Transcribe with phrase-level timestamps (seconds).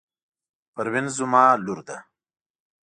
[0.73, 1.97] پروین زما لور ده.